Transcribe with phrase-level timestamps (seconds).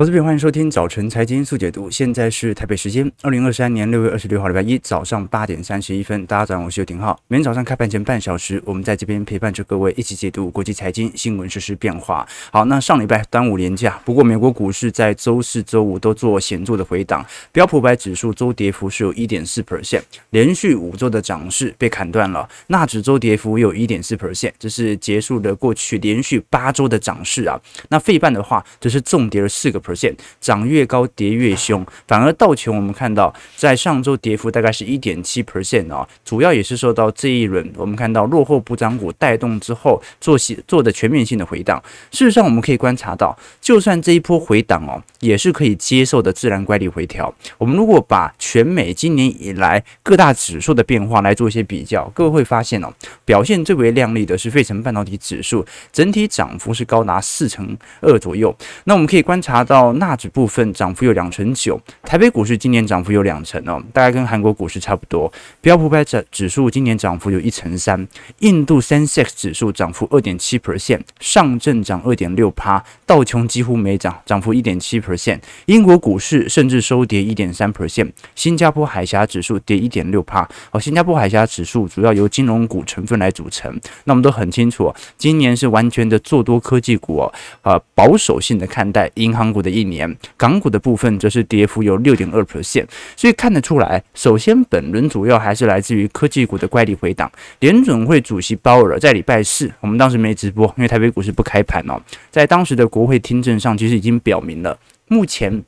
[0.00, 1.90] 投资朋友，欢迎收听早晨财经速解读。
[1.90, 6.24] 现在是台北时间二零二三年六月二十六号礼拜一早上八点三十一分。
[6.24, 7.18] 大家早上好，我是尤廷浩。
[7.26, 12.24] 每天早上开盘前半小时，我们在这边陪伴着各位一起解读国际财经新闻、实时变化。
[12.52, 22.48] 好，那上礼拜端午连假，不过美国股市在周四周五都做显著的回档，标普百指数周跌幅是有一点四 percent，连续五周的涨势被砍断了。
[22.68, 27.60] 纳指周跌幅有一点四 percent，这是结束了过去连续八周的涨势啊。
[27.88, 29.82] 那费半的话，则是重跌了四个。
[29.88, 41.82] Per 线涨越高跌越凶，反而道琼我们看到在上周跌幅大概是一点七 percent 啊，主要也是受到这一轮我们看到落后补涨股带动之后做些做的全面性的回档。
[42.10, 47.32] 事实上我们可以观察到，就算这一波回档哦，也是可以接受的自然乖离回调。
[47.56, 52.92] 我们如果把全美今年以来各大指数的变化来做一些比较，各位会发现哦，
[53.24, 58.54] 表现最为亮丽的是费城半导体指数，整体涨幅是高达四成二左右。
[58.84, 59.77] 那我们可以观察到。
[59.78, 65.32] 到纳指部分涨幅有两成九，台北股市今年涨幅有两成哦，大概跟韩国股市差不多。
[65.60, 68.08] 标普百指指数今年涨幅有一成三，
[68.40, 75.38] 印度 Sensex 指数涨幅二点七 percent，上证涨二点六趴，道琼几乎没涨，涨幅一点七 percent。
[75.66, 80.48] 英国股市甚至收跌一点三 percent，新加坡海峡指数跌一点六趴。
[80.72, 89.67] 哦，新加坡海峡指数主要由金融股成分来组成，那我们都很清楚，今年是完全的做多科技股哦，呃，保守性的看待银行股的。
[89.68, 97.30] 一年港股的部分则是跌幅有六点二 percent，所以看得出来，首先本轮主要还是来自于科技股的乖离回档。
[97.60, 105.62] 联准会主席鲍尔在礼拜四，我们当时没直播，因为台北股市不开盘哦，在当时的国会听证上，其实已经表明了，目前。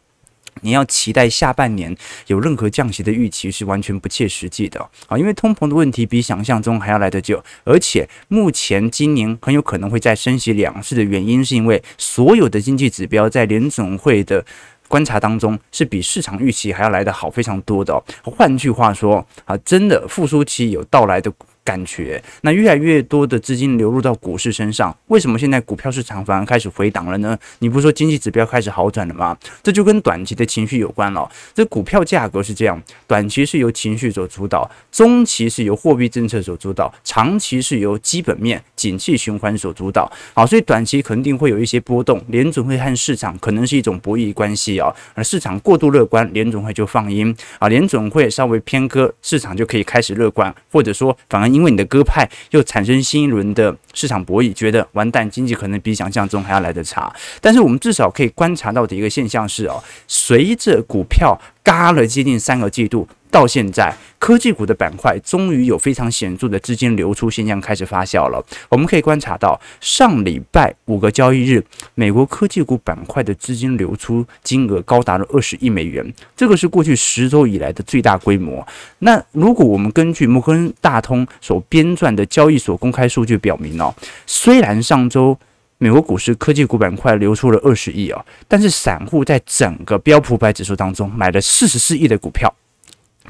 [0.62, 5.17] 你要期待下半年有任何降息的预期是完全不切实际的啊！
[5.17, 14.45] 因为通膨的问题比想象中还要来得久，而且目前今年很有可能会再升息两次的原因，是因为所有的经济指标在联总会的
[14.89, 18.03] 观察当中是比市场预期还要来得好非常多的。
[18.23, 21.33] 换句话说啊，真的复苏期有到来的。
[21.70, 27.38] 感觉那越来越多的资金流入到股市身上，为什么现在股票市场反而开始回档了呢？
[27.60, 29.38] 你不说经济指标开始好转了吗？
[29.62, 31.31] 这就跟短期的情绪有关了。
[31.54, 40.11] 这股票价格是这样，短期是由情绪所主导，中期是由货币政策所主导，长期是由基本面、景气循环所主导。
[40.33, 44.91] 好，所以短期肯定会有一些波动，联总会和市场可能是一种博弈关系啊。
[45.15, 57.12] 而市场过度乐观，联总会就放鹰啊；联总会稍微偏鸽，市场就可以开始乐观，或者说反而因为你的鸽派又产生新一轮的市场博弈，觉得完蛋，经济可能比想象中还要来得差。
[57.41, 61.39] 但是我们至少可以观察到的一个现象是哦，随着股票
[61.70, 63.06] 嘎了接近三个季度。
[63.31, 68.44] 到现在，科技股的板块终于有非常显著的资金流出现象开始发酵了。
[68.69, 71.64] 我们可以观察到，上礼拜五个交易日，
[71.94, 78.66] 美国科技股板块的资金流出金额高达了二十亿美元，这个是过去十周以来的最大规模。
[78.98, 83.94] 那如果我们根据摩根大通所编撰的交易所公开数据表明哦，
[84.26, 85.38] 虽然上周
[85.83, 92.55] 美国股市科技股板块流出了二十亿哦，但是散户在整个标普百指数当中买了四十四亿的股票。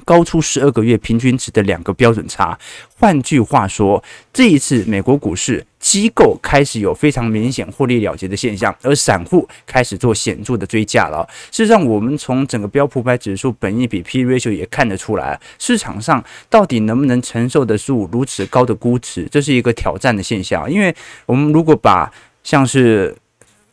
[0.05, 2.59] 高出十二个月平均值的两个标准差。
[2.99, 4.03] 换句话说，
[4.33, 11.29] 这一次美国股市机构开始有非常明显获利了结的现象，而散户开始做显著的追价了。
[11.53, 20.71] 事实上，我们从整个标普百指数本益比 P ratio 也看得出来，市场上到底能不能承受得住如此高的估值，这是一个挑战的现象。
[20.71, 20.95] 因为
[21.27, 22.11] 我们如果把
[22.43, 23.17] 像是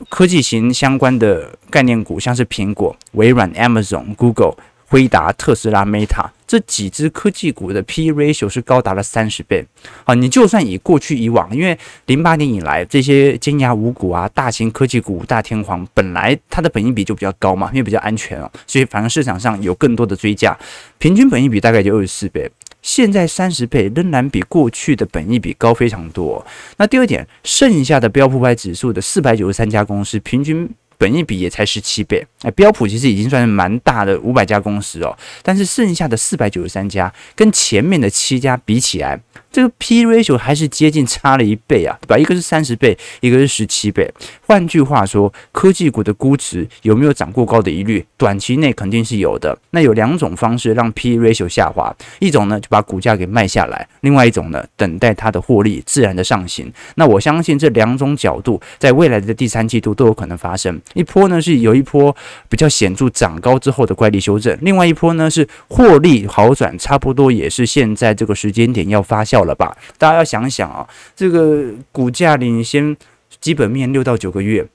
[0.09, 4.55] 科技型相关的概念股，像是苹果、微软、Amazon、Google。
[4.89, 9.65] 辉达、特斯拉、Meta 这几只科技股的 P/E ratio 是高达了三十倍
[10.05, 10.13] 啊！
[10.13, 20.57] 你就算以过去以往，因为零八年以来这些尖牙五股啊、大型科技股五大天皇，本来它的本益比就比较高嘛，因为比较安全啊，所以反而市场上有更多的追加，
[20.99, 22.49] 平均本益比大概就二十四倍。
[22.87, 26.43] 现在三十倍仍然比过去的本益比高非常多。
[26.77, 30.69] 那第二点，剩下的标普百指数的四百九十三家公司平均。
[30.97, 39.19] 本益比也才十七倍，哎，标普其实已经算是蛮大的五百家公司哦，但是剩下的四百九十三家跟前面的七家比起来，
[39.51, 42.17] 这个 P ratio 还是接近差了一倍啊，对吧？
[42.17, 44.11] 一个是三十倍，一个是十七倍。
[44.45, 48.03] 换句话说，科技股的估值有没有涨过高的疑虑？
[48.17, 49.57] 短期内肯定是有的。
[49.71, 56.71] 那有两种方式让 P ratio 下滑，一种呢就把股价给卖下来，另外一种呢等待它的获利自然的上行。
[56.95, 60.79] 那我相信这两种角度在未来的第三季度都有可能发生。
[60.93, 62.15] 一波呢是有一波
[62.49, 69.75] 比较显著涨高之后的乖离修正，另外一波呢是获利好转，差不多也是现在这个时间点要发酵了吧？
[69.97, 72.95] 大家要想想啊，这个股价领先
[73.39, 74.65] 基本面六到九个月，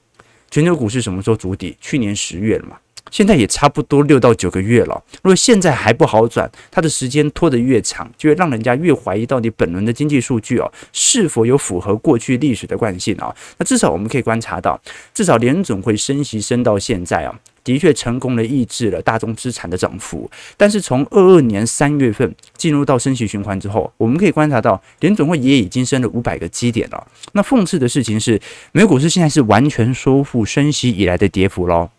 [0.49, 1.75] 全球股市什么时候筑底？
[1.81, 2.77] 去年十月了嘛。
[3.11, 13.35] 现在也差不多六到九个月了，如果现在还不好转，它的时间拖得越长，就会让人家越怀疑到底本轮的经济数据哦是否有符合过去历史的惯性啊？
[13.57, 14.81] 那至少我们可以观察到，
[15.13, 20.27] 至少联总会升息升到现在啊，的确成功的抑制了大宗资产的涨幅。
[20.57, 27.05] 但是从二二年三月份进入到升息循环之后，我们可以观察到联总会也已经升了五百个基点了。
[27.33, 28.41] 那讽刺的事情是，
[28.71, 31.89] 美股市现在是完全收复升息以来的跌幅喽。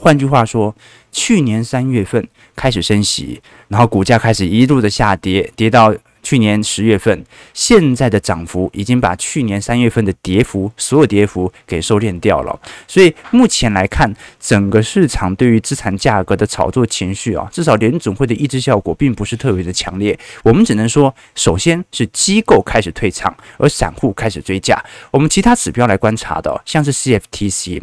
[0.00, 0.74] 换句话说，
[1.12, 2.26] 去年三月份
[2.56, 5.94] 开始升息，然后股价开始一路的下跌，跌到。
[6.22, 7.24] 去年十月份，
[7.54, 12.60] 现在的涨幅已经把去年三月份的跌幅，所有跌幅给收敛掉了。
[12.86, 20.16] 所以目前来看，整个市场对于资产价格的炒作情绪啊，至少联总会的抑制效果并不是特别的强烈。
[20.42, 24.78] 我们只能说，首先是机构开始退场，而散户开始追价。
[25.10, 27.80] 我们其他指标来观察的，像是 CFTC。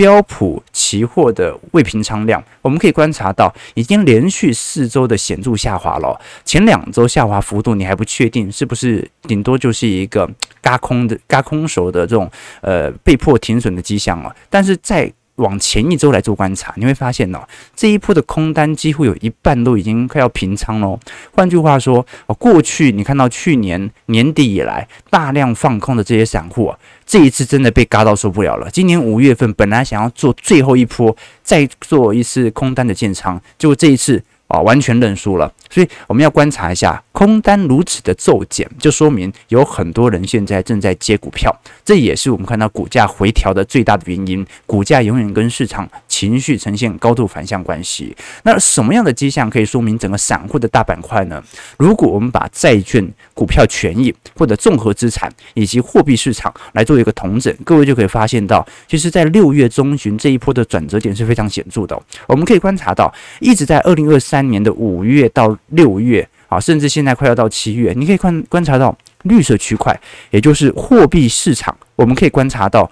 [0.00, 6.18] 标普期货的未平仓量，我们可以观察到，已经连续四周的显著下滑了。
[6.42, 10.26] 前两周下滑幅度，你还不确定是不是顶多就是一个
[10.62, 12.30] 嘎空的嘎空手的这种
[12.62, 14.34] 呃被迫停损的迹象啊。
[14.48, 17.42] 但是在往前一周来做观察，你会发现呢，
[17.74, 20.98] 这一波的空单几乎有一半都已经快要平仓喽。
[21.32, 28.70] 换句话说，哦，过去你看到去年年底以来大量放空的这些散户啊，这一次真的被嘎到受不了了。
[28.70, 34.22] 今年五月份本来想要做最后一波，再做一次空单的建仓，结果这一次。
[34.50, 44.44] 啊，完全认输了，所以我们要观察一下空单如此的骤减，就说明有很多人现在正在接股票，这也是我们看到股价回调的最大的原因。
[44.66, 48.16] 股价永远跟市场情绪呈现高度反向关系。
[48.42, 51.40] 那什么样的迹象可以说明整个散户的大板块呢？
[51.78, 61.96] 如果我们把债券、股票、权益或者综合资产以及货币市场来做一个统整，各位就可以发现到，其实，在六月中旬这一波的转折点是非常显著的。
[62.26, 64.39] 我们可以观察到，一直在二零二三。
[64.40, 69.94] 三年的五月到六月啊，甚至现在快要到七月，你可以观观察到绿色区块，
[70.30, 72.90] 也就是货币市场，我们可以观察到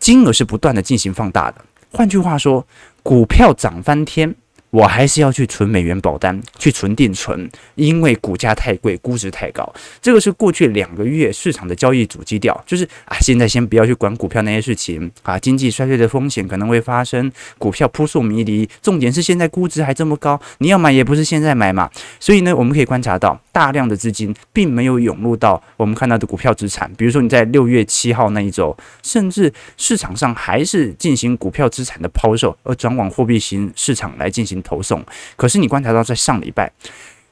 [0.00, 1.64] 金额是不断的进行放大的。
[1.92, 2.66] 换句话说，
[3.04, 4.34] 股票涨翻天。
[4.70, 9.72] 我还是要去存美元保单，去存定存，因为股价太贵，估值太高。
[10.02, 18.68] 这个是过去两个月市场的交易主基调，就是啊，现在先不要去管股票那些事情啊，经济衰退的风险可能会发生，股票扑朔迷离。
[18.82, 21.88] 重点是现在估值还这么高，你要买也不是现在买嘛。
[22.20, 34.57] 所以呢，我们可以观察到大量的资金并没有涌入到我们看到的股票资产，比如说你在六月七号那一周，甚至市场上还是进行股票资产的抛售，而转往货币型市场来进行。
[34.62, 35.04] 投送，
[35.36, 36.72] 可是你观察到，在上礼拜，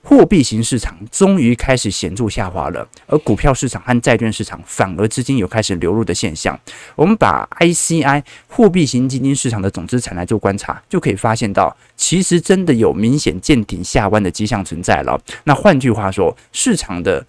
[0.02, 6.58] 货币型市场终于开始显著下滑了，而股票市场和债券市场反而资金有开始流入的现象。
[6.94, 15.20] 我们把 ICI 货币型基金市场的总资产来做观察，就可以发现到，其实真的有明显见顶下弯的迹象存在了。
[15.44, 17.26] 那换句话说，市场的。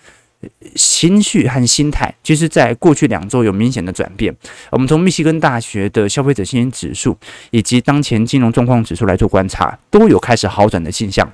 [0.75, 4.35] 情绪和心态，其实在过去两周有明显的转变。
[4.71, 7.17] 我们从密西根大学的消费者信心指数
[7.51, 11.31] 以及当前金融状况指数来做观察，都有开始好转的现象。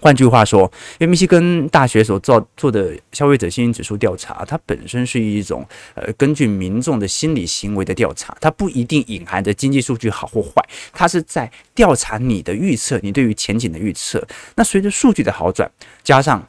[0.00, 0.62] 换句话说，
[0.98, 5.64] 因为密西根大学所做做的消费者信心指数调查，它本身是一种
[5.94, 10.50] 呃根据民众的心理行为的调查，它不一定隐含着经济数据好或坏，
[10.92, 14.26] 它是在调查你的预测，你对于前景的预测。
[14.56, 15.70] 那随着数据的好转，
[16.02, 16.44] 加上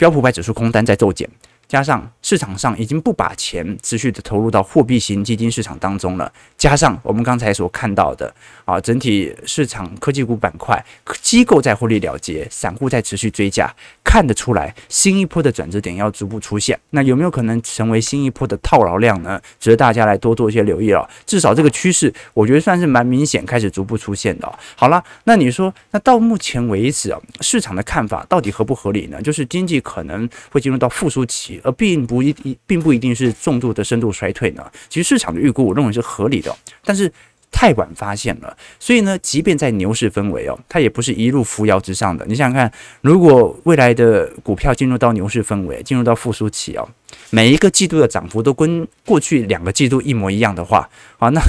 [0.00, 1.28] 标普百指数空单在骤减。
[1.70, 8.34] 加上市场上已经不把钱持续的投入到货币型基金市场当中了，加上我们刚才所看到的
[8.64, 10.84] 啊，整体市场科技股板块
[11.22, 13.72] 机构在获利了结，散户在持续追加，
[14.02, 16.76] 看得出来新一波的转折点要逐步出现。
[16.90, 19.40] 那有没有可能成为新一波的套牢量呢？
[19.60, 21.08] 值得大家来多做一些留意了。
[21.24, 24.58] 至少这个趋势，我觉得算是蛮明显，开始逐步出现的。
[24.74, 29.22] 好了，那你说，那到目前为止啊，市场的看法到底合不合理呢？
[29.22, 31.59] 就是经济可能会进入到复苏期。
[31.62, 34.64] 而并不一定，并不一定是重度的深度衰退呢。
[34.88, 37.12] 其实市场的预估，我认为是合理的，但是
[37.50, 38.56] 太晚发现了。
[38.78, 42.24] 所以呢，即便在牛市氛围哦，它也不是一路扶摇直上的。
[42.26, 46.88] 你想想看，如果未来的股票进入到牛市氛围，进入到复苏期哦，
[47.30, 50.88] 每一个季度的涨幅都跟过去两个季度一模一样的话，
[51.18, 51.40] 好，那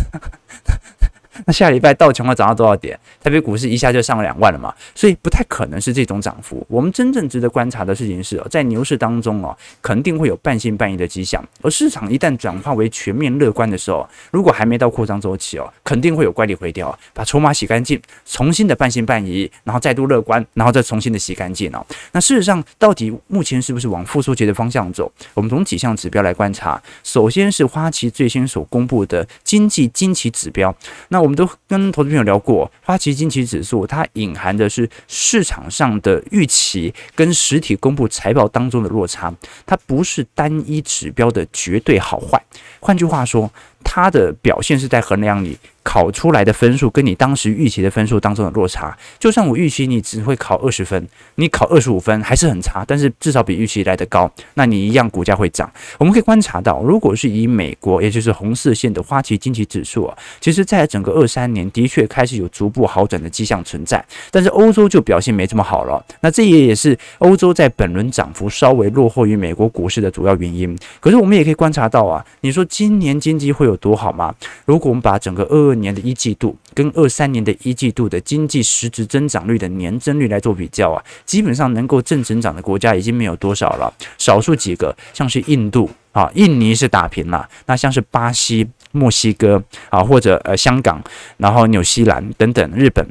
[1.45, 2.99] 那下礼拜道琼要涨到多少点？
[3.21, 6.65] 台北股市一下就上了两万了嘛，所以不太可能是这种涨幅。
[6.69, 11.43] 我们真正值得观察的事情是哦，在牛市当中哦，肯定会有半信半疑的迹象。
[11.61, 21.85] 而市场一旦转化为全面乐观的时候，如果还没到扩张周期哦，肯定会有怪力回调，把筹码洗干净，重新的半信半疑，然后再度乐观，然后再重新的洗干净哦。
[22.11, 25.11] 那事实上，到底目前是不是往复苏节的方向走？
[25.33, 26.81] 我们从几项指标来观察。
[27.03, 30.75] 首先是花旗最新所公布的经济惊奇指标。
[31.09, 39.33] 那我们都跟投资朋友聊过，花旗金奇指数它隐含的是市场上的预期跟实体公布财报当中的落差，
[39.65, 42.41] 它不是单一指标的绝对好坏。
[42.79, 43.49] 换句话说，
[43.83, 48.95] 它的表现是在衡量你考出来的分数跟你当时预期的分数当中的落差。
[49.17, 55.69] 就算我预期你只会考二十分，你考二十五分还是很差，但是至少比预期来得高，那你一样股价会涨。
[55.97, 66.05] 我们可以观察到，如果是以美国，也就是红色线的花旗经济指数啊，其实在整个二三年的确开始有逐步好转的迹象存在，但是欧洲就表现没这么好了。
[66.21, 70.77] 那这也也是欧洲在本轮涨幅稍微落后于美国股市的主要原因。
[70.99, 74.33] 可是我们也可以观察到啊，你说今年经济会有有多好吗？
[74.65, 91.01] 如果我们把整个二二年的一季度跟二三年的一季度的经济实质增长率的年增率来做比较啊，基本上能够正增长的国家已经没有多少了，少数几个，像是印度啊，印尼是打平了，那像是巴西、墨西哥啊，或者呃香港，
[91.37, 93.05] 然后纽西兰等等，日本。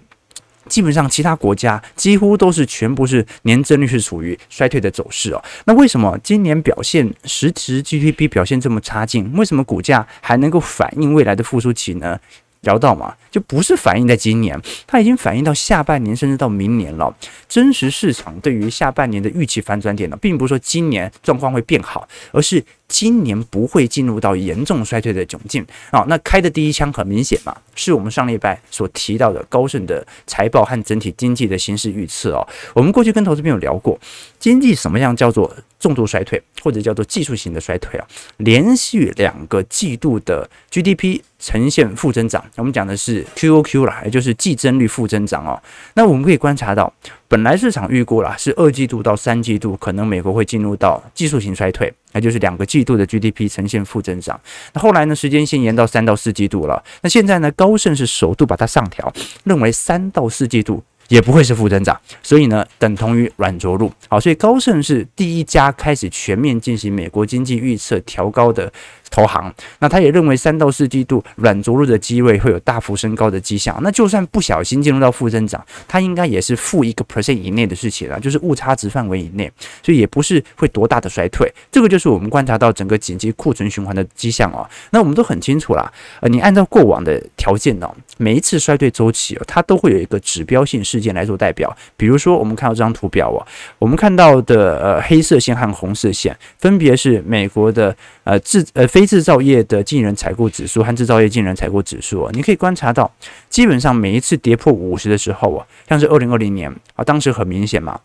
[0.70, 5.44] 基本上，其他国家几乎都是全部是年增率是处于衰退的走势哦。
[5.66, 9.30] 那为什么今年表现实质 GDP 表现这么差劲？
[9.34, 12.18] 为什么股价还能够反映未来的复苏期呢？
[12.60, 17.10] 聊到嘛，就不是反映在今年，它已经反映到下半年，甚至到明年了。
[17.48, 26.04] 真实市场对于下半年的预期反转点呢，并不是说今年状况会变好，而是今年不会进入到严重衰退的窘境啊。
[26.09, 32.47] 那开的第一枪很明显嘛，是我们上礼拜所提到的高盛的财报和整体经济的形势预测哦。
[32.75, 33.99] 我们过去跟投资朋友聊过，
[34.40, 38.06] 经济什么样叫做重度衰退，或者叫做技术性的衰退啊？
[38.38, 45.62] 连续两个季度的 GDP 呈现负增长，我们讲的是 QOQ 啦，也就是季增率负增长哦。
[45.94, 46.92] 那我们可以观察到，
[47.30, 54.38] 本来市场预估了是二季度到三季度可能美国会进入到技术性衰退，那就是两个季度的 GDP 呈现负增长。
[54.72, 56.82] 那后来呢，时间线延到三到四季度了。
[57.02, 59.12] 那现在呢，高盛是首度把它上调，
[59.44, 60.82] 认为三到四季度。
[61.10, 63.92] 也不会是负增长，所以呢，等同于软着陆。
[64.06, 68.72] 好，所以高盛是第一家开始全面进行美国经济预测调高的
[69.11, 69.52] 投行。
[69.81, 73.79] 那他也认为三到四季度软着陆的机会会有大幅升高的迹象。
[73.83, 79.50] 那就算不小心进入到负增长，它应该也是负一个 percent 以内的事情了，就是误差值范围以内，
[79.83, 81.52] 所以也不是会多大的衰退。
[81.71, 84.69] 这个就是我们观察到整个紧急库存循环的迹象哦。
[84.90, 93.45] 那我们都很清楚啦，呃，你按照过往的条件呢，每一次衰退周期哦，它都会有一个指标性事件来做代表，比如说我们看到这张图表哦，
[93.79, 97.97] 我们看到的呃黑色线和红色线分别是美国的
[98.30, 103.10] 呃制呃非制造业的进人采购指数和制造业进人采购指数啊，你可以观察到，
[103.49, 108.00] 基本上每一次跌破五十的时候啊，像是二零二零年啊，当时很明显嘛。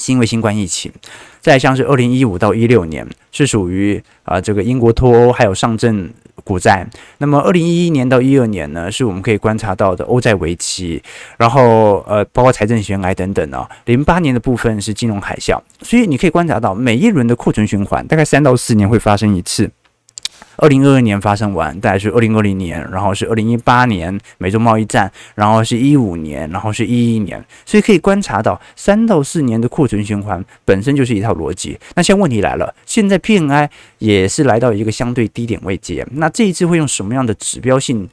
[0.00, 0.92] 是因为新冠疫情，
[1.40, 6.08] 再像是二零一五到一六年是属于啊这个英国脱欧还有上证
[6.48, 6.88] 股债，
[7.18, 11.02] 那么二零一一年到一二年呢，是我们可以观察到的欧债危机，
[11.36, 19.70] 然后呃包括财政悬崖等等啊，零八年的部分是金融海啸，所以你可以观察到每一轮的库存循环大概三到四年会发生一次。
[20.58, 31.78] 二零二二年发生完，大概是二零二零年，然后是二零一八年美洲贸易战，然后是一五年，然后是一一年，所以可以观察到三到四年的库存循环本身就是一套逻辑。
[31.94, 38.08] 那现在问题来了，现在 PNI 也是来到一个相对低点位阶，那这一次会用什么样的指标性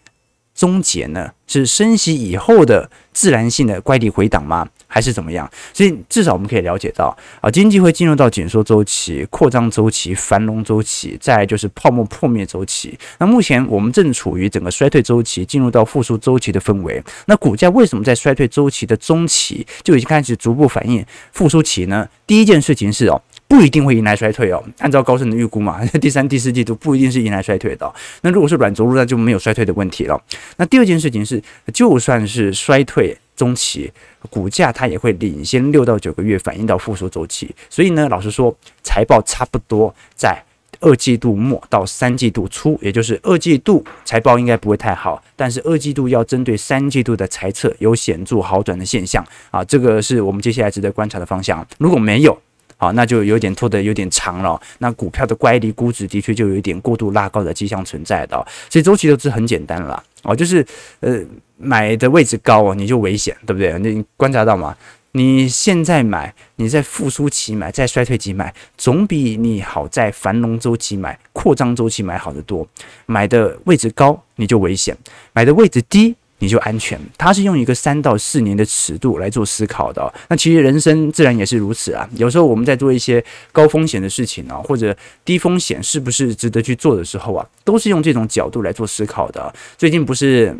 [0.55, 1.29] 终结呢？
[1.47, 4.67] 是升息以后的自然性的乖离回档吗？
[4.87, 5.49] 还是怎么样？
[5.73, 12.97] 所以至少我们可以了解到啊，经济会进入到紧缩周期、扩张周期、繁荣周期，再就是泡沫破灭周期。
[13.19, 17.03] 那目前我们正处于整个衰退周期进入到复苏周期的氛围。
[17.27, 22.07] 那股价为什么在衰退周期的中期就已经开始逐步反映复苏期呢？
[22.25, 23.21] 第一件事情是哦，
[23.55, 24.61] 不一定会迎来衰退哦。
[24.79, 27.93] 按照高盛的预估嘛， 第三、第四季度不一定是迎来衰退的。
[28.21, 30.21] 那如果是软着陆，那就没有衰退的问题了。
[30.57, 31.41] 那第二件事情是，
[31.73, 33.17] 就算是衰退。
[33.35, 33.91] 中期
[34.29, 40.41] 股价它也会领先六到九个月反映到复苏周期，所以呢，老实说，财报差不多在
[40.79, 49.21] 二季度末到三季度初，也就是二季度财报应该不会太好，但是二季度要针对三季度的财测有显著好转的现象
[49.51, 51.67] 啊，这个是我们接下来值得观察的方向。
[51.77, 52.41] 如果没有，
[52.77, 54.59] 好，那就有点拖得有点长了。
[54.79, 58.35] 那股票的乖离估值的确就有一点过度拉高的迹象存在的。
[58.69, 60.65] 所以周期投资很简单了哦，就是
[60.99, 61.19] 呃
[61.57, 63.77] 买的位置高哦，你就危险，对不对？
[63.79, 64.75] 你观察到吗？
[65.13, 72.67] 你现在买，你在复苏期买，在衰退期买，总比你好在繁荣周期买、扩张周期买好得多。
[73.05, 74.93] 买的位置高，你就危险；
[75.31, 76.13] 买的位置低。
[76.45, 80.13] 你就安全，它是用一个三到四年的尺度来做思考的。
[80.29, 82.07] 那其实人生自然也是如此啊。
[82.17, 89.51] 有时候我们在做一些高风险的事情啊，或者低风险是不是值得去做的时候啊，都是用这种角度来做思考的。
[89.75, 90.55] 最近不是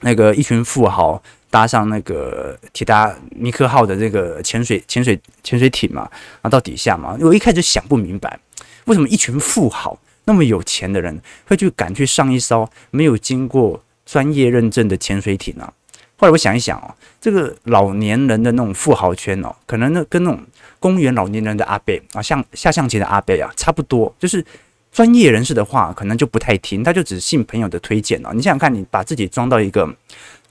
[0.00, 6.08] 那个一群富豪搭上那个铁达尼克号的这个潜水潜水潜水艇嘛，
[6.40, 8.40] 啊，到底下嘛，我一开始想不明白，
[8.86, 13.82] 为什么一群富豪那么有钱的人会去敢去上一艘没有经过。
[14.08, 15.70] 专业认证的潜水艇啊，
[16.16, 16.88] 后来我想一想哦，
[17.20, 20.40] 这个老年人的那种富豪圈哦，可能呢跟那种
[20.80, 24.42] 公园老年人的阿伯啊，像下象棋的阿伯啊差不多，就是
[24.90, 28.30] 专业人士的话可能就不太听，他就只信朋友的推荐哦。
[28.32, 29.86] 你想想看，你把自己装到一个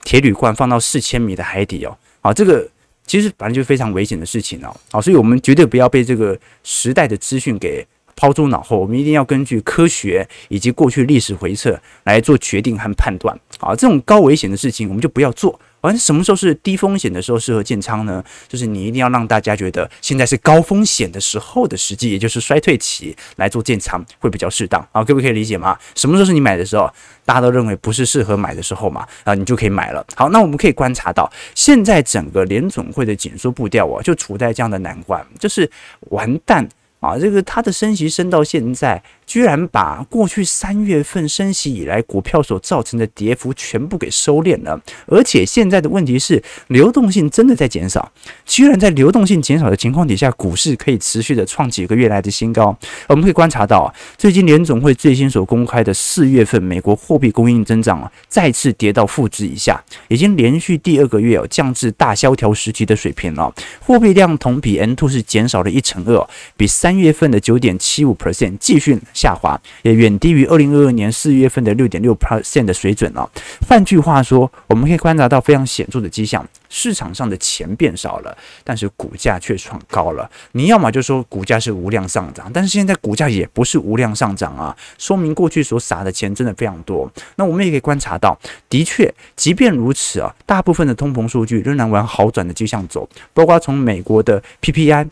[0.04, 2.64] 铁铝罐，放到四千米的海底哦，啊，这个
[3.04, 7.84] 其实本来就非常危险的事情哦，啊，所以我们绝对不要被这个时代的资讯给。
[8.18, 13.38] 抛诸脑后，我们一定要根据科学以及过去历史回测来做决定和判断。
[13.60, 15.58] 啊，这种高危险的事情我们就不要做。
[15.80, 18.22] 而什么时候是低风险的时候适合建仓呢？
[18.48, 24.80] 就是你一定要让大家觉得现在是高风险的时候的时机，也就是衰退期来做建仓会比较适当。
[24.90, 25.78] 啊，可不可以理解吗？
[25.94, 26.92] 什么时候是你买的时候？
[27.24, 29.06] 大家都认为不是适合买的时候嘛？
[29.22, 30.04] 啊，你就可以买了。
[30.16, 35.70] 好，那我们可以观察到，现在整个联总会的紧缩步调啊，就处在这样的难关，就是
[36.10, 36.68] 完蛋。
[37.00, 48.10] 啊，这个他的升息升到现在，居然把过去三月份升息以来股票所造成的跌幅全部给收敛了，而且现在的问题是流动性真的在减少，
[48.46, 52.74] 居然在流动性减少的情况底下，股市可以持续的创几个月来的新高。
[53.06, 63.52] 我们可以观察到，最近联总会最新所公开的四月份美国货币供应增长啊，再次跌到负值以下，已经连续第二个月哦降至大萧条时期的水平了。
[63.78, 73.28] 货币量同比 M2 是减少了一成二，比三月份的九点七五 percent 继续下滑，也远低于二零二二年四月份的六点六 percent 的水准了。
[73.66, 80.30] 换句话说，我们可以观察到非常显著的迹象：市场上的钱变少了，但是股价却创高了。
[80.52, 87.10] 你要么就说股价是无量上涨，但是现在股价也不是无量上涨啊，说明过去所撒的钱真的非常多。
[87.34, 95.08] 那我们也可以观察到，的确，即便如此啊，大部分的通膨数据仍然往好转的迹象走，包括从美国的 PPI。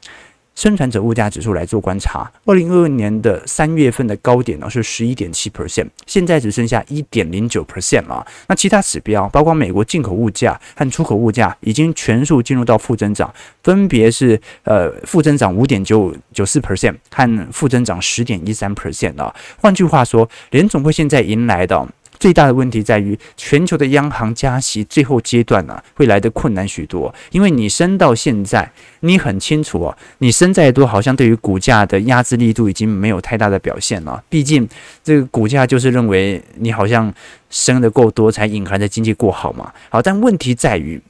[0.57, 8.27] 生产者物价指数来做观察，二零二二年的三月份的高点呢是十一点七 percent，现在只剩下一点零九 percent 了。
[8.49, 19.35] 那其他指标，包括美国进口物价和出口物价，已经全数进入到负增长，分别是呃负增长五点九九四 percent 和负增长十点一三 percent 了。
[19.61, 21.87] 换句话说，联总会现在迎来的。
[22.19, 27.15] 最大的问题在于，全球的央行加息最后阶段呢、会来得困难许多。
[27.31, 34.23] 因为你升到现在，你很清楚哦，你升再多，好像对于股价的压制力度已经没有太大的表现了。
[34.29, 34.69] 毕竟
[35.03, 37.13] 这个股价就是认为你好像
[37.51, 39.73] 升得够多，才隐含着经济过好嘛。
[39.89, 41.01] 好，但问题在于。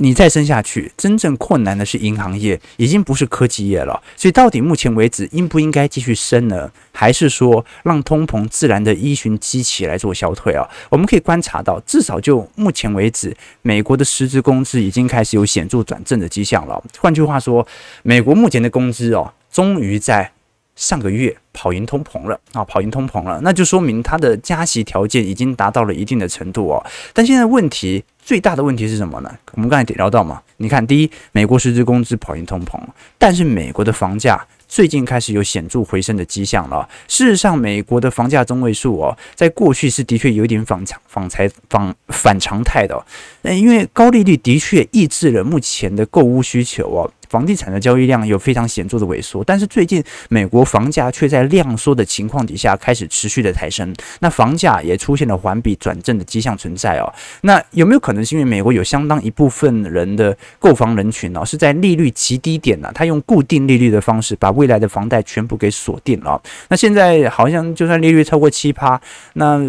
[0.00, 4.00] 你再升下去，真正困难的是银行业，已经不是科技业了。
[4.16, 6.70] 所以，到底目前为止应不应该继续升呢？
[6.92, 10.64] 还是说让通膨自然的依循基期来做消退啊？
[10.88, 16.80] 我们可以观察到，至少就目前为止，美国的实质工资已经开始有显著转正的迹象了。
[16.98, 17.66] 换句话说，
[18.04, 20.30] 美国目前的工资哦，终于在
[20.76, 26.86] 上个月跑赢通膨了啊，跑赢通膨了，那就说明它的加息条件已经达到了一定的程度哦。
[27.12, 28.04] 但现在问题。
[28.28, 29.34] 最大的问题是什么呢？
[29.54, 32.78] 我们刚才聊到嘛，你看，第一，美国实质工资跑赢通膨，
[33.16, 36.86] 但是美国的房价最近开始有显著回升的迹象了。
[37.08, 43.02] 事实上，美国的房价中位数哦，在过去是的确有点反常、反才、反反常态的，
[43.40, 47.10] 那，因为高利率的确抑制了目前的购屋需求哦。
[47.28, 57.12] 房地产的交易量有非常显著的萎缩，但是最近美国房价却在量缩的情况底下开始持续的抬升，那房价也出现了环比转正的迹象存在哦。
[57.42, 66.40] 那有没有可能是因为美国有相当一部分人的购房人群呢、是在利率极低点呢、他用固定利率的方式把未来的房贷全部给锁定了。
[66.68, 69.00] 那现在好像就算利率超过七趴，
[69.34, 69.60] 那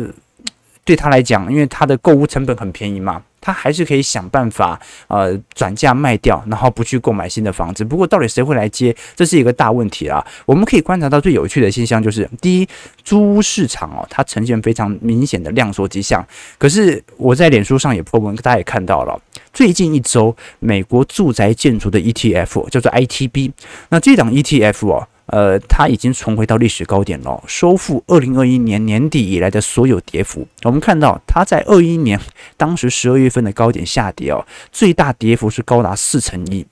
[0.83, 3.21] 对他来讲，因为他的购屋成本很便宜嘛。
[3.41, 7.85] 他还是可以想办法，呃，转价卖掉，然后不去购买新的房子。
[7.85, 10.23] 不过，到底谁会来接，这是一个大问题啊。
[10.45, 12.67] 我们可以观察到最有趣的现象就是，第一，
[13.01, 16.23] 租屋市场哦，它呈现非常明显的量缩迹象。
[16.57, 19.17] 可是我在脸书上也破文，大家也看到了，
[19.53, 23.53] 最近一周美国住宅建筑的 ETF 叫做 ITB，
[23.87, 25.07] 那这档 ETF 哦。
[25.31, 30.47] 呃，它已经重回到历史高点了，收复二零二一年年底以来的所有跌幅。
[30.63, 32.19] 我们看到它在二一年
[32.57, 36.65] 当时十二月份的高点下跌哦，最大跌幅是高达四成一，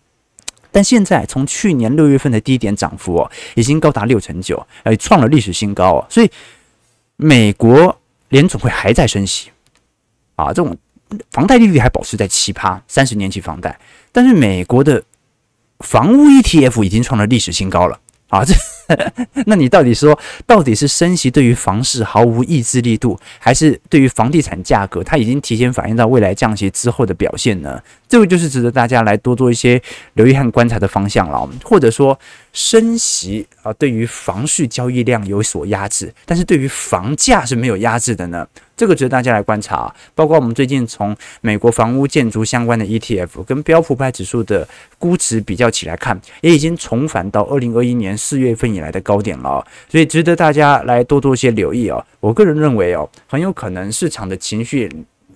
[0.72, 6.06] 但现在从去年六月份的低点涨幅哦，已经高达六成九，呃，创了历史新高哦。
[6.10, 6.32] 所以
[7.15, 7.96] 美国
[8.30, 9.52] 联总会还在升息
[10.36, 10.76] 啊，这种
[11.30, 13.80] 房贷利率还保持在奇葩，三十年期房贷，
[14.12, 15.04] 但是美国的
[15.80, 18.00] 房屋 ETF 已经创了历史新高了。
[18.30, 18.54] 啊，这
[19.46, 27.82] 那你到底说，到底是升息对于房市毫无抑制力度，还是对于房地产价格它已经提前反映到未来降息之后的表现呢？
[28.08, 29.82] 这个就是值得大家来多做一些
[30.13, 31.50] 留意和观察的方向了。
[31.63, 32.18] 或者说，
[32.54, 38.48] 升息啊，对于房市交易量有所压制，但是对于房价是没有压制的呢？
[38.78, 44.66] 这个值得大家来观察啊，包括我们最近从美国房屋建筑相关的 ETF 跟标普五百指数的
[45.00, 52.06] 估值比较起来看，也已经重返到二零二一年四月份以来的高点了，所以值得大家来多多一些留意哦。
[52.20, 54.88] 我个人认为哦，很有可能市场的情绪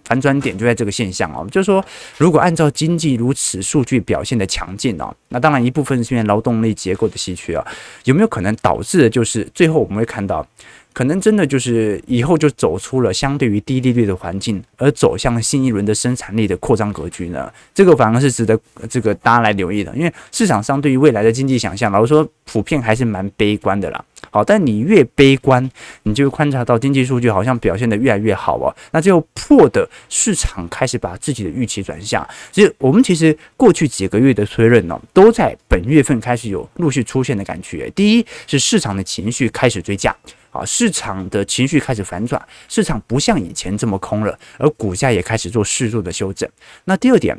[0.04, 1.84] 反转点就在这个现象哦，就是说，
[2.18, 7.66] 如果按照经济如此数据表现的强劲哦，那当然一部分是因为劳动力结构的稀缺啊，
[8.04, 10.46] 有没有可能导致的就是最后我们会看到？
[10.94, 17.52] 可能真的就是以后就走出了相对于低利率的环境，而走向新一轮的生产力的扩张格局呢？
[17.74, 24.04] 这个反而是值得这个大家来留意的，因为市场上对于未来的经济想象，老实说普遍还是蛮悲观的啦。
[24.30, 25.70] 好，但你越悲观，
[26.04, 28.74] 你就会观察到经济数据好像表现得越来越好哦。
[28.92, 32.26] 那就破的市场开始把自己的预期转向。
[32.52, 37.90] 所以我们其实过去几个月的推论呢，都在本月份开始有陆续出现的感觉。
[37.92, 40.16] 第一是市场的情绪开始追价。
[40.52, 46.48] 啊，市场的情绪开始反转，市场不像以前这么空了，而股价也开始做适度的修正。
[46.86, 47.38] 那第二点，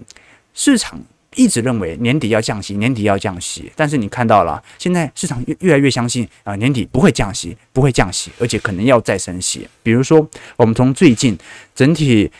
[0.55, 1.01] 市场
[1.35, 9.67] 一直认为年底要降息，年底要降息，但是你看到了，现在市场越越来越相信啊，年底不会降息，不会降息，而且可能要再升息。
[9.83, 11.39] 比如说，我们从最近
[11.75, 12.31] 整体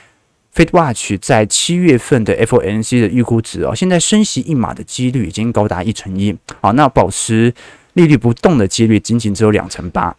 [0.55, 7.55] FedWatch 在七月份的 FOMC 的预估值哦，现在升息一码的几率已经高达一成一，好，那保持
[7.95, 10.15] 利率不动的几率仅仅只有两成八。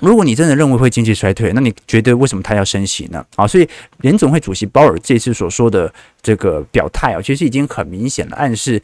[0.00, 3.24] 如果你真的认为会经济衰退，那你觉得为什么他要升息呢？
[3.36, 3.68] 啊，所以
[4.00, 8.80] 联总会主席鲍尔这次所说的这个表态啊，其实已经很明显了，暗示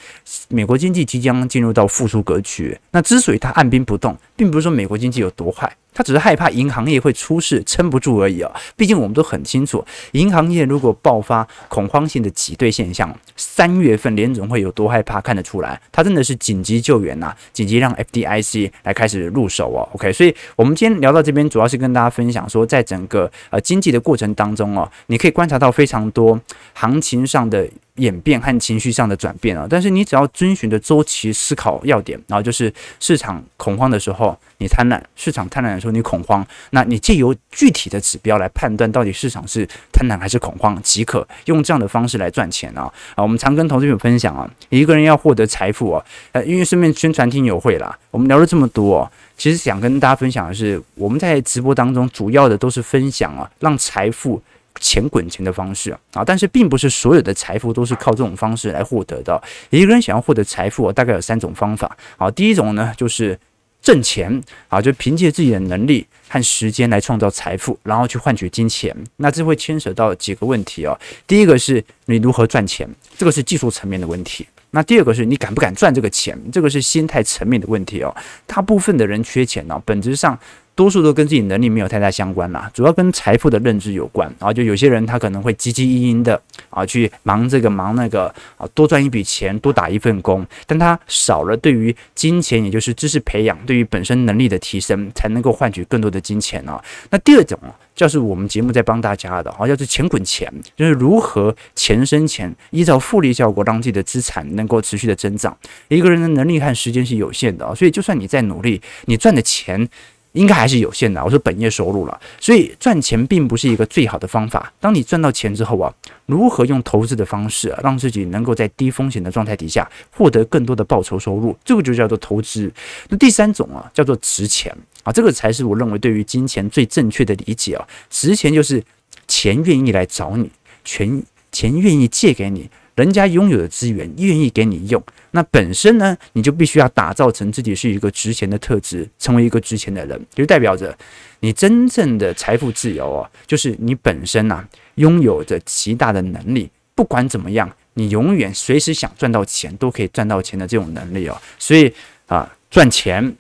[0.49, 2.79] 美国经济即将进入到复苏格局。
[2.91, 5.71] 那之所以他按兵不动，并不是说美国经济有多坏。
[5.97, 8.51] 他只是害怕银行业会出事，撑不住而已啊！
[8.77, 15.81] 毕竟我们都很清楚，银行业如果爆发恐慌性的挤兑现象，三月份联总会有多害怕，看得出来。
[15.93, 19.89] 他真的是紧急救援呐、紧急让 FDIC 来开始入手哦。
[19.95, 26.41] OK，所以我们今天聊到这边，主要是跟大家分享说，在整个呃经济的过程当中哦，你可以观察到非常多
[26.73, 27.69] 行情上的。
[27.99, 43.23] 演变和情绪上的转变啊，但是你只要遵循着周期思考要点，然后就是市场恐慌的时候你贪婪，市场贪婪的时候你恐慌，那你借由具体的指标来判断到底市场是贪婪还是恐慌即可，用这样的方式来赚钱啊啊！
[43.23, 54.43] 我们常跟投资朋友分享啊，一个人要获得财富啊，呃，因为顺便宣传听友会啦，我们聊了这么多，其实想跟大家分享的是，我们在直播当中主要的都是分享啊，让财富。
[54.81, 59.41] 钱滚钱的方式啊，但是并不是所有的财富都是靠这种方式来获得的。
[59.71, 61.97] 一个人想要获得财富，大概有三种方法。
[62.17, 63.39] 好，第一种呢就是
[63.81, 68.95] 挣钱啊，就凭借自己的能力和时间来创造财富，然后去换取金钱。
[69.17, 70.99] 那这会牵扯到几个问题哦。
[71.27, 74.47] 第一个是你如何赚钱，这个是技术层面的问题。
[74.73, 78.13] 那第二个是你敢不敢赚这个钱，这个是心态层面的问题哦。
[78.45, 80.37] 大部分的人缺钱呢，本质上。
[80.75, 84.33] 多数都跟自己能力没有太大相关啦，主要跟财富的认知有关。
[84.39, 96.83] 啊，就有些人他可能会汲汲营营的啊，去忙这个忙那个啊，多赚一笔钱，多打一份工，但他少了对于金钱，也就是知识培养，对于本身能力的提升，才能够换取更多的金钱啊。
[97.11, 97.59] 那第二种，
[97.95, 105.57] 就是我们节目在帮大家的，啊，叫做钱滚钱，就是如何钱生钱，依照复利效果让自己的资产能够持续的增长。
[105.89, 109.89] 一个人的能力和时间是有限的啊，所以就算你再努力，你赚的钱。
[110.35, 114.73] 应该还是有限的，我说本业收入了，所以赚钱并不是一个最好的方法。
[114.81, 115.93] 当你赚到钱之后啊，
[116.27, 122.71] 如何用投资的方式啊，让自己能够在低风险的状态底下获得更多的报酬收入，这个就叫做投资。
[123.09, 127.87] 那第三种啊，叫做值钱啊，这个才是我认为对于金钱最正确的理解啊。
[128.11, 128.83] 值钱就是
[129.29, 130.51] 钱愿意来找你，
[130.85, 132.69] 钱钱愿意借给你。
[132.95, 135.03] 人家拥有的资源愿意给你用，
[135.33, 140.97] 那本身呢，你就必须要打造成自己是一个值钱的特质，成为一个值钱的人，就代表着
[141.41, 151.37] 你真正的财富自由哦，就是你本身呐、啊、拥有着极大的能力，不管怎么样，你永远随时想赚到钱都可以赚到钱的这种能力哦。
[151.59, 151.93] 所以
[152.27, 153.35] 啊，赚钱、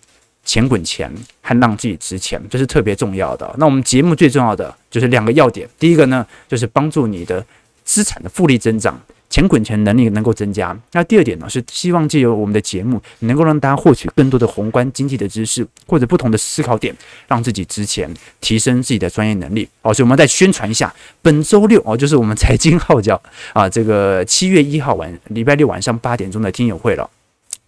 [0.44, 1.08] 钱滚钱，
[1.40, 3.54] 还让自己值钱，这是特别重要的。
[3.56, 7.46] 那我们节目最重要的就是两个要点，第一个呢，就是帮助你的
[7.84, 9.00] 资产的复利增长。
[9.34, 10.78] 钱滚钱能力能够增加。
[10.92, 16.94] 那第二点呢，是希望借由我们的节目，能够让大家获取更多的宏观经济的知识，或者不同的思考点，
[17.26, 18.08] 让自己值钱，
[18.40, 19.68] 提升自己的专业能力。
[19.82, 23.20] 好，所以我们再宣传一下，本周六哦，就是我们财经号角
[23.52, 27.10] 啊，这个七月一号晚，礼拜六晚上八点钟的听友会了。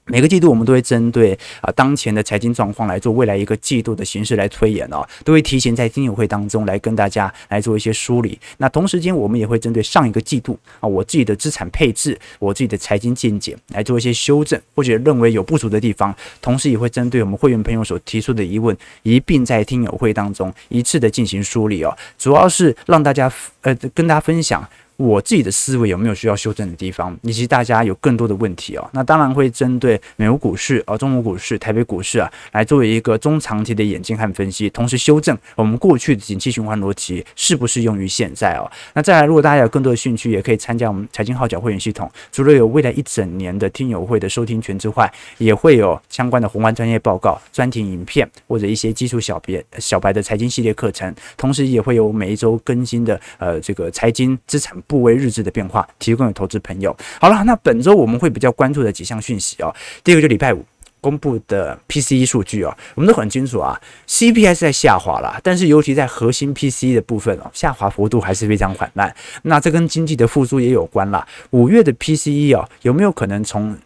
[0.07, 8.39] 每个季度我们都会针对啊当前的财经状况来做未来一个季度的形势来推演哦，都会提前在听友会当中来跟大家来做一些梳理。
[8.59, 24.67] 那同时间我们也会针对上一个季度啊我自己的资产配置、我自己的财经见解来做一些修正，或者认为有不足的地方，同时也会针对我们会员朋友所提出的疑问一并在听友会当中一次的进行梳理哦，主要是让大家呃跟大家分享。
[24.97, 38.71] 我自己的思维有没有需要修正的地方，以及大家有更多的问题哦，那当然会针对美国股市啊、中国股市、台北股市啊，来作为一个中长期的眼睛和分析，同时修正我们过去的景气循环逻辑适不适用于现在哦。
[38.95, 54.75] 那再来，如果大家有更多的兴趣，也可以参加我们财经号角会员系统，除了有未来一整年的听友会的收听权之外，也会有相关的宏观专业报告、专题影片或者一些基础小别小白的财经系列课程，同时也会有每一周更新的呃这个财经资产。
[54.87, 56.97] 部位日志的变化，提供给投资朋友。
[57.21, 59.75] 好了，那本周我们会比较关注的几项讯息哦。
[60.03, 60.65] 第一个就礼拜五
[61.01, 69.15] 公布的 PCE 数据哦，我们都很清楚啊，CPI 是在下滑了，但是尤其在核心 PCE 的部分哦，下滑幅度还是非常缓慢。
[69.43, 71.25] 那这跟经济的复苏也有关啦。
[71.51, 73.77] 五月的 PCE 哦，有没有可能从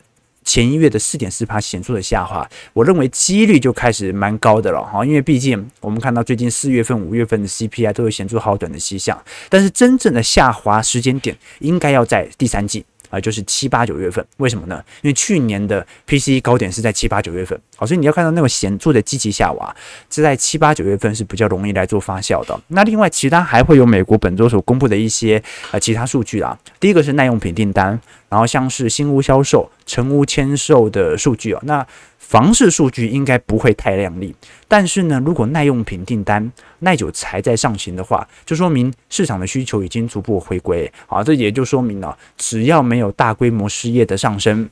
[0.51, 9.17] 前一月的四点四趴显著的下滑，我认为几率就开始蛮高的了哈，因为毕竟我们看到最近四月份、五月份的 CPI 都有显著好转的迹象，
[9.49, 12.85] 但是真正的下滑时间点应该要在第三季。
[13.11, 14.83] 啊，就是七八九月份，为什么呢？
[15.03, 19.75] 因为去年的 PC 高点是在七八九月份，好，所以你要看到那个显著的积极下滑，
[20.09, 22.59] 是在七八九月份是比较容易来做发酵的。
[22.69, 25.43] 那另外，其他还会有美国本周所公布的一些
[25.73, 26.57] 呃其他数据啊。
[26.79, 31.61] 第一个是耐用品订单，然后像是新屋销售、成屋签售的数据啊。
[31.65, 31.85] 那
[32.31, 34.33] 房市数据应该不会太亮丽，
[34.69, 40.89] 但是呢，如果耐用品订单耐久财在上行的话，就说明市场的需求已经逐步回归。
[41.09, 44.71] 好，这也就说明了，只要没有大规模失业的上升，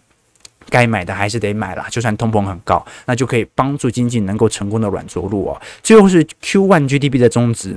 [0.71, 1.85] 该买的还是得买了。
[1.91, 5.61] 就算通膨很高，那就可以帮助经济能够成功的软着陆哦。
[5.83, 7.77] 最后是 Q1 GDP 的终值。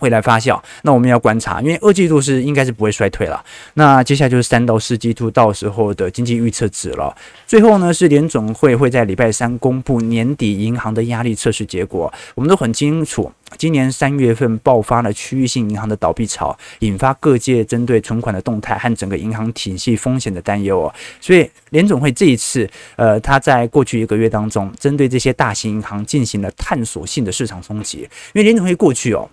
[0.00, 3.44] 会来发酵，那我们要观察，因为二季度是应该是不会衰退了。
[3.74, 7.14] 那接下来就是三到四季度到时候的经济预测值了。
[7.46, 12.12] 最后呢，是联总会会在礼拜三公布年底银行的压力测试结果。
[12.34, 20.94] 我们都很清楚，今年三月份爆发了区域性银行的倒闭潮，引发各界针对存款的动态和整个银行体系风险的担忧哦。
[21.20, 27.98] 所以联总会这一次，呃，他在过去一个月当中，针对这些大型银行进行了探索性的市场冲击。
[27.98, 29.28] 因为联总会过去哦。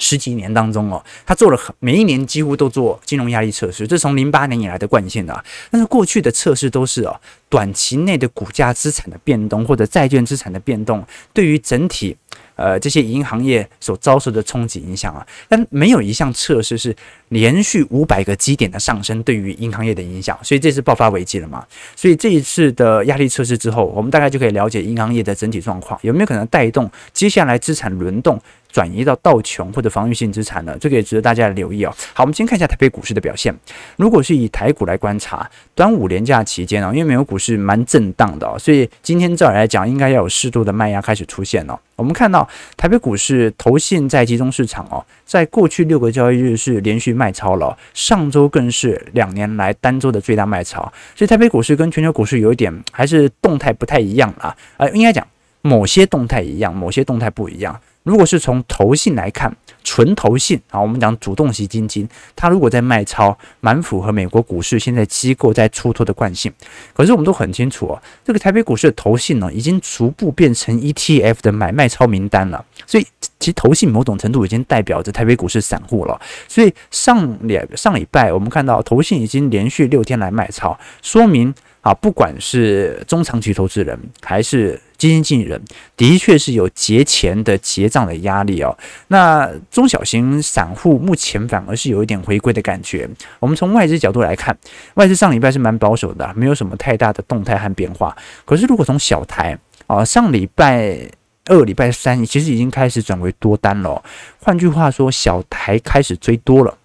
[0.00, 5.44] 十几年当中哦，他做了很每一年几乎都做金融压力测试，这从零八年以来的惯性的啊。
[5.70, 12.16] 但是过去的测试都是哦，短期内的股价资产的变动或者债券资产的变动，对于整体。
[12.56, 16.94] 呃，这些银行业所遭受的冲击影响啊，但没有一项测试是
[17.30, 21.66] 连续五百个基点的上升对于银行业的影响，所以这次爆发危机了嘛？
[21.96, 28.38] 所以这一次的压力测试之后，我们大概就可以了解银行业的整体状况，有没有可能带动接下来资产轮动
[28.72, 30.76] 转移到道琼或者防御性资产呢？
[30.80, 31.94] 这个也值得大家留意哦。
[32.14, 33.54] 好，我们先看一下台北股市的表现。
[33.96, 41.78] 如果是以台股来观察，端午连假期间啊，因为美国股市蛮震荡的哦，所以今天照理来讲，应该要有适度的卖压开始出现了。
[41.96, 50.80] 我们看到台北股市投信在集中市场哦，在过去六个交易日是连续卖超了，上周更是两年来单周的最大卖超，
[51.14, 55.26] 所以台北股市跟全球股市有一点还是动态不太一样啊，呃，应该讲
[55.60, 57.78] 某些动态一样，某些动态不一样。
[58.10, 66.52] 如果是从投信来看，纯投信啊，我们讲主动型基金，它如果在卖超，蛮符合美国股市现在机构在出脱的惯性。
[66.92, 72.64] 可是我们都很清楚哦，这个台北股市的投信呢，已经逐步变成 ETF 的买卖超名单了。
[72.84, 73.06] 所以
[73.38, 76.20] 其实投信某种程度已经代表着台北股市散户了。
[76.48, 85.58] 所以上两上礼拜我们看到投信已经连续六天来卖超，说明啊，不管是中长期投资人还是基金经理人
[85.96, 88.76] 的确是有节钱的结账的压力哦。
[89.08, 93.08] 那中小型散户目前反而是有一点回归的感觉。
[93.38, 94.54] 我们从外资角度来看，
[94.94, 98.14] 外资上礼拜是蛮保守的，没有什么太大的动态和变化。
[98.44, 100.98] 可是如果从小台啊，上礼拜
[101.46, 104.04] 二、礼拜三其实已经开始转为多单了。
[104.38, 106.76] 换句话说，小台开始追多了。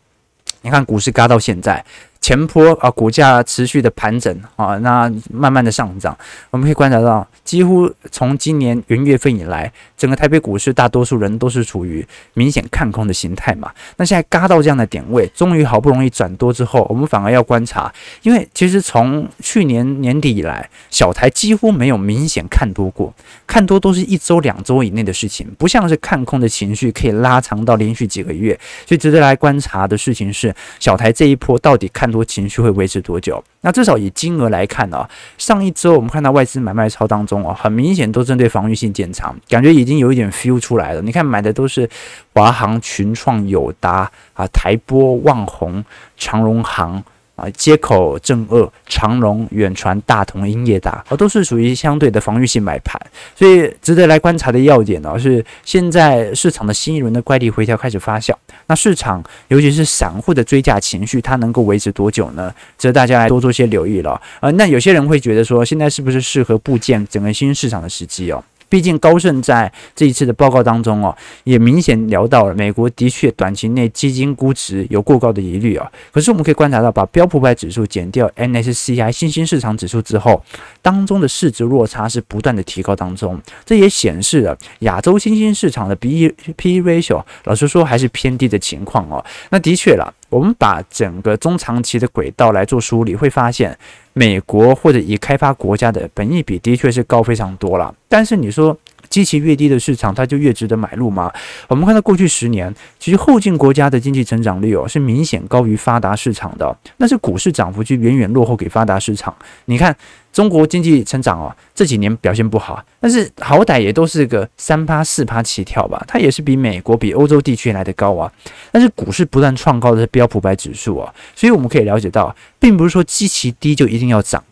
[0.61, 1.83] 你看股市嘎到现在。
[2.25, 6.17] 前波啊，股价持续的盘整啊，那慢慢的上涨，
[6.49, 13.71] 我们可以观察到，几乎从今年元月份以来，整个台北股市大多数人都是处于明显看空的形态嘛。
[13.97, 23.13] 那现在嘎到这样的点位，终于好不容易转多之后，我们反而要观察，因为其实从去年年底以来，小台几乎没有明显看多过，
[23.45, 28.59] 看多都是一周两周以内的事情，不像是看空的情绪可以拉长到连续几个月。
[28.87, 33.43] 所以值得来观察的事情是，小台这一波到底看多情绪会维持多久？
[33.59, 41.01] 那至少以金额来看啊，上一周我们看到外资买卖超当中啊，很明显都针对防御性建仓，感觉已经有一点 feel 出来了。
[41.01, 41.89] 你看买的都是
[42.33, 45.83] 华航、群创、友达啊、台玻、旺宏、
[46.15, 47.03] 长荣航。
[47.35, 52.99] 啊，接口正二、长荣、远传、大同、英业达，啊，都是属于相对的防御性买盘，
[53.35, 58.33] 所以值得来观察的要点呢，是现在市场的新一轮的乖离回调开始发酵，
[58.67, 62.53] 那市场尤其是散户的追价情绪，它能够维持多久呢？
[62.77, 64.21] 值得大家来多做些留意了。
[64.39, 68.43] 呃，那有些人会觉得说，现在是不是适合布建整个新市场的时机哦？
[68.75, 75.89] 毕竟高盛在这一次的报告当中哦，也明显聊到了美国的确短期内基金估值有过高的疑虑啊。
[76.11, 80.43] 可是我们可以观察到，把标普百指数减掉 MSCI 新兴市场指数之后，
[80.81, 89.23] 当中的市值落差是不断的提高当中，这也显示了亚洲新兴市场的 PE PE ratio 老实说还是偏低的情况哦。
[89.51, 93.77] 那的确了，我们把整个中长期的轨道来做梳理，会发现。
[94.17, 98.75] 美国或者已开发国家的本益比的确是高非常多了，但是你说
[99.15, 101.31] 基期越低的市场，它就越值得买入吗？
[101.69, 109.33] 我们看到过去十年，其实后进国家的经济成长率哦是明显高于发达市场的，但是股市涨幅就远远落后给发达市场。
[109.63, 109.95] 你看。
[110.35, 118.29] 中国经济成长哦，这几年表现不好，但是好歹也都是个三趴四趴起跳吧，它也是比美国、比欧洲地区来的高啊。
[118.69, 124.43] 但是股市不断创高的是标普白指数啊，所以我们可以了解到，并不是说基期低就一定要涨，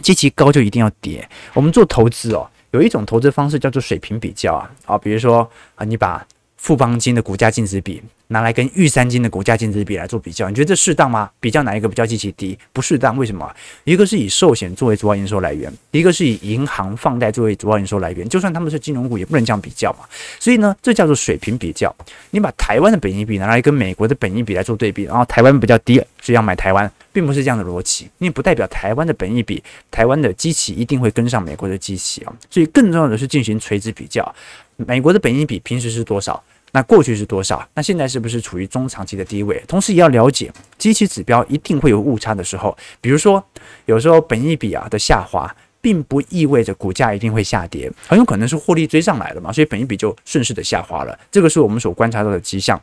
[0.00, 1.28] 基期高就一定要跌。
[1.52, 6.26] 我们做投资哦，有一种投资方式叫做水平比较啊，啊，比如说啊，你把
[6.56, 8.02] 富邦金的股价净值比。
[8.28, 11.30] 拿来跟玉三金的股价净值比来做比较，你觉得这适当吗？
[11.40, 12.58] 比较哪一个比较基期低？
[12.72, 13.50] 不适当，为什么？
[13.84, 18.28] 一个是以寿险作为主要营收来源，一个是以银行放贷作为主要营收来源。
[18.28, 20.00] 就算他们是金融股，也不能这样比较嘛。
[20.38, 21.94] 所以呢，这叫做水平比较。
[22.30, 28.08] 你把台湾的本益比拿来跟美国的本益比来做对比，然后台湾比较低，所以要买台湾，并不是这样的逻辑。
[28.18, 32.32] 你不代表台湾的本益比、台湾的机器一定会跟上美国的机器啊。
[32.50, 34.34] 所以更重要的是进行垂直比较，
[34.76, 36.42] 美国的本益比平时是多少？
[36.72, 37.66] 那过去是多少？
[37.74, 39.62] 那现在是不是处于中长期的低位？
[39.66, 42.76] 同时也要了解，机器指标一定会有误差的时候。
[43.00, 43.42] 比如说，
[43.86, 51.18] 有时候本益比啊的下滑，并不意味着股价一定会下跌，很有可能是获利追上来了嘛，所以本益比就顺势的下滑了。
[51.30, 52.80] 这个是我们所观察到的迹象，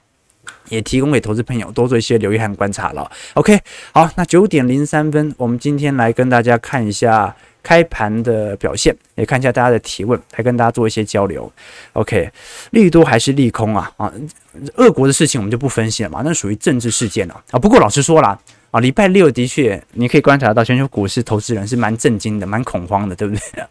[0.70, 3.12] 也提供给投资朋友多做一些留意和观察了。
[3.36, 3.60] OK，
[3.92, 7.36] 好，那九点零三分，我们今天来跟大家看一下。
[7.66, 11.52] 开盘的表现，也看一下大家的提问，来跟大家做一些交流。
[11.94, 12.30] OK，
[12.70, 13.92] 利多还是利空啊？
[13.98, 14.14] 啊，
[14.76, 17.58] 俄国的事情我们就不分析了嘛，那属于政治事件了啊。
[17.58, 18.40] 不过老实说啦。
[18.76, 23.66] 啊，礼拜六的确，你可以观察到全球股市投资人是蛮震惊的，蛮恐慌的，对不对？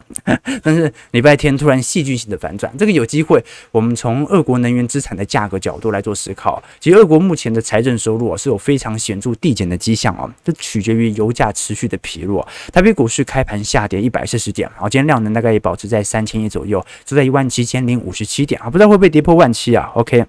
[0.63, 3.39] 但是礼拜天突然戏剧性的反转，这个有机会，
[3.69, 6.59] 我们从俄国能源资产的价格角度来做思考。
[6.79, 12.47] 其实，俄国目前的财政收入啊是有非常显著递减的迹象啊，这取决于油价持续的疲弱。
[12.73, 20.25] 台北股市开盘下跌一百四十点，好，今天量能大概也保持在三千亿左右，就在一万七千零五十七点啊，不知道会不会跌破万七啊？OK。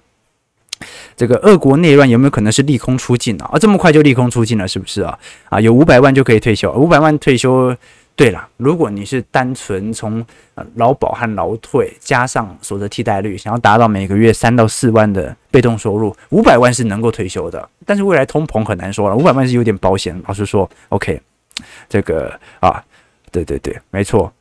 [1.17, 3.49] 这个俄国内乱有没有可能是利空出尽啊？
[3.51, 5.17] 啊，这么快就利空出尽了，是不是啊？
[5.49, 7.75] 啊，有五百万就可以退休，五百万退休。
[8.15, 10.25] 对了，如果你是单纯从
[10.73, 17.69] 劳保和劳退加上所得替代率，想要达到每个月三到四万的被动收入，五百万是能够退休的。
[17.85, 20.19] 但是未来通膨很难说了，五百万是有点保险。
[20.27, 21.21] 老实说，OK，
[21.87, 22.83] 这个啊，
[23.31, 24.33] 对对对，没错。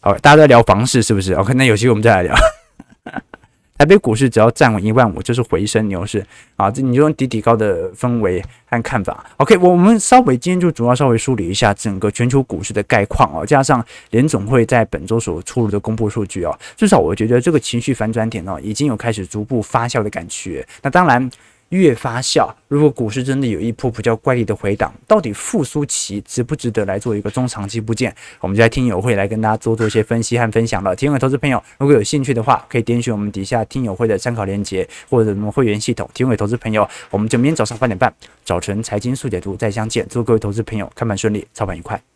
[0.00, 2.34] 好，大家在聊房市是不是？OK，那有机会我们再来聊。
[3.82, 6.70] 台北股市只要站稳一万五，就是回升牛市啊！
[6.70, 9.26] 这你就用底底高的氛围和看法。
[9.38, 20.64] OK，我们稍微今天就主要稍微梳理一下整个全球股市的概况哦，加上联总会在本周所出炉的公布数据哦，至少我觉得这个情绪反转点呢，已经有开始逐步发酵的感觉。
[20.80, 21.28] 那当然。
[21.72, 28.14] 越发酵，如果股市真的有一波比较怪异的回档，到底复苏期值不值得来做一个中长期部件？
[28.40, 30.94] 我们就在听友会来跟大家做做一些分析和分享了。
[30.94, 36.08] 听友投资朋友，如果有兴趣的话，可以点选我们底下听友会的参考链接，或者我们会员系统。
[36.12, 38.12] 听友投资朋友，我们就明天早上八点半
[38.44, 40.06] 早晨财经速解读再相见。
[40.10, 42.11] 祝各位投资朋友开盘顺利，操盘愉快。